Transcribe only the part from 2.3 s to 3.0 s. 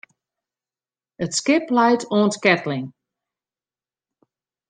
't keatling.